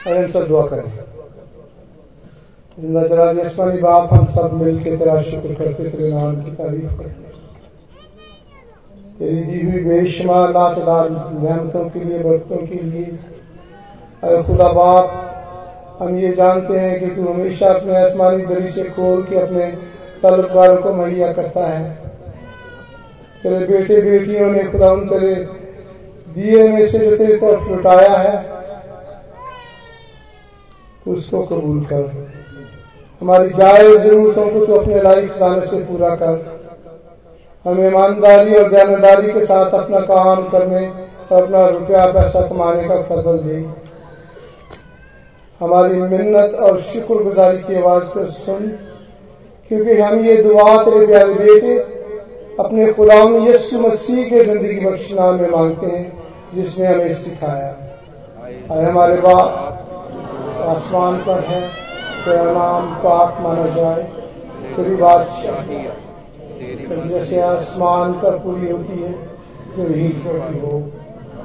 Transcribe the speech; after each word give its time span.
हम 0.00 0.30
सब 0.32 0.46
दुआ 0.48 0.66
करें। 0.66 0.90
ज़िंदा 2.78 3.02
जलाल 3.06 3.40
आसमानी 3.40 3.80
बाप 3.80 4.12
हम 4.12 4.26
सब 4.32 4.52
मिल 4.54 4.78
तेरा 4.84 5.20
शुक्र 5.22 5.54
करते 5.54 5.88
तेरे 5.90 6.12
नाम 6.12 6.36
की 6.44 6.50
तारीफ़ 6.52 6.92
करते 6.92 7.28
तेरी 9.18 9.42
दी 9.42 9.60
हुई 9.62 9.82
बेशुमार 9.84 10.52
लातदार 10.52 11.10
नियामतों 11.10 11.84
के 11.90 12.04
लिए 12.04 12.22
बरतों 12.24 12.66
के 12.66 12.76
लिए। 12.76 13.04
अरे 14.22 14.42
खुदा 14.42 14.68
बाप, 14.72 15.06
हम 16.00 16.18
ये 16.18 16.32
जानते 16.34 16.78
हैं 16.78 17.00
कि 17.00 17.06
तू 17.16 17.22
हमेशा 17.24 17.68
अपने 17.70 17.96
आसमानी 17.96 18.44
दरीचे 18.46 18.84
खोल 18.90 19.22
के 19.22 19.36
अपने 19.38 19.66
तलबगारों 20.22 20.76
को 20.76 20.92
मुहैया 20.92 21.32
करता 21.32 21.66
है। 21.66 21.90
तेरे 23.42 23.66
बेटे 23.66 24.00
बेटियों 24.02 24.50
ने 24.52 24.64
खुदा 24.64 24.94
तेरे 25.10 25.34
दिए 26.34 26.68
में 26.68 26.86
से 26.88 26.98
जो 27.00 27.16
तेरी 27.16 27.36
तरफ़ 27.36 27.68
लुटाया 27.70 28.16
है 28.16 28.34
उसको 31.06 31.42
कबूल 31.44 31.84
कर। 31.84 32.04
हमारी 33.22 33.48
जायज़ 33.50 33.98
जरूरतों 34.00 34.48
को 34.50 34.64
तो 34.66 34.74
अपने 34.74 35.02
लाइफ 35.02 35.32
खजाने 35.32 35.66
से 35.66 35.82
पूरा 35.84 36.14
कर। 36.16 36.58
हम 37.64 37.84
ईमानदारी 37.86 38.54
और 38.54 38.68
ज्ञानदारी 38.70 39.32
के 39.32 39.44
साथ 39.46 39.74
अपना 39.74 40.00
काम 40.06 40.48
करने 40.48 40.86
और 40.86 41.42
अपना 41.42 41.66
रुपया 41.68 42.06
पैसा 42.12 42.46
कमाने 42.48 42.88
का 42.88 43.00
फजल 43.04 43.38
दे। 43.38 43.64
हमारी 45.60 46.00
मिन्नत 46.02 46.54
और 46.60 46.80
शुक्रगुजारी 46.82 47.58
की 47.58 47.74
आवाज़ 47.74 48.12
को 48.12 48.24
सुन, 48.32 48.66
क्योंकि 49.70 50.00
हम 50.00 50.20
ये 50.20 50.36
दुआ 50.42 50.82
तेरे 50.82 51.06
प्यारे 51.06 51.34
बेटे 51.34 51.76
अपने 52.58 52.92
गुलाम 52.92 53.34
यीशु 53.38 53.78
मसीह 53.80 54.28
के 54.28 54.44
ज़िंदगी 54.44 54.84
बख्शना 54.86 55.30
में 55.32 55.50
मांगते 55.50 55.86
हैं, 55.86 56.06
जिसने 56.54 56.86
हमें 56.86 57.14
सिखाया। 57.16 57.72
हमारे 58.70 59.16
बाप 59.16 59.69
आसमान 60.66 61.16
पर 61.26 61.44
है 61.44 61.60
तेरा 62.24 62.52
नाम 62.52 62.94
पाक 63.02 63.40
माना 63.42 63.66
जाए। 63.74 64.02
तेरी 64.76 64.94
बादशाही 64.96 65.82
जैसे 67.08 67.40
आसमान 67.42 68.12
पर 68.22 68.38
पूरी 68.38 68.70
होती 68.70 69.02
है 69.02 69.12
ज़मीन 69.76 70.12
पर 70.24 70.38
भी 70.40 70.58
हो। 70.60 70.74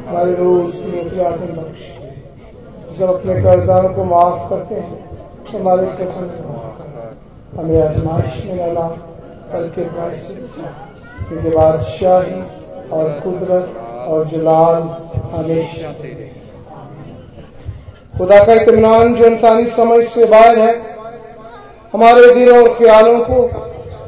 हमारे 0.07 0.33
रोज 0.35 0.75
की 0.75 0.91
रोटी 0.91 1.51
बख्श 1.53 1.87
जब 2.97 3.09
अपने 3.09 3.41
कर्जारों 3.43 3.93
को 3.93 4.03
माफ़ 4.05 4.49
करते 4.49 4.75
हैं 4.75 4.97
तो 5.45 5.57
हमारे 5.57 5.87
कर्ज 5.97 6.17
माफ़ 6.45 6.77
कर 6.77 7.57
हमें 7.57 7.81
आजमाइश 7.81 8.45
में 8.45 8.57
डाला 8.57 8.87
कल 9.51 9.67
के 9.75 9.83
प्राय 9.89 10.17
से 10.17 10.33
क्योंकि 11.27 11.49
बादशाही 11.49 12.41
और 12.93 13.19
कुदरत 13.19 13.67
और 14.09 14.27
जलाल 14.27 14.81
हमेशा 15.31 15.91
तेरे 16.01 16.31
खुदा 18.17 18.43
का 18.43 18.53
इतमान 18.53 19.15
जो 19.15 19.25
इंसानी 19.25 19.65
समझ 19.65 20.03
से 20.07 20.25
बाहर 20.25 20.59
है, 20.59 20.73
हमारे 21.93 22.33
दिल 22.33 22.51
और 22.51 22.73
ख्यालों 22.73 23.19
को 23.19 23.47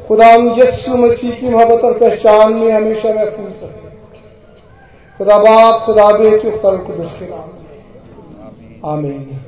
खुदा 0.08 0.32
यस्सु 0.58 0.96
मसीह 0.96 1.30
की 1.30 1.48
मोहब्बत 1.48 1.84
और 1.84 1.98
पहचान 1.98 2.52
में 2.52 2.70
हमेशा 2.72 3.08
महफूज 3.08 3.64
रखे। 3.64 3.88
खुदा 5.18 5.38
बाप, 5.38 5.80
खुदा 5.80 6.08
फल 6.58 6.78
खुद 6.78 7.08
के 7.12 7.32
आमीन। 8.88 9.40